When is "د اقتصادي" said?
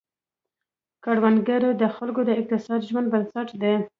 2.25-2.85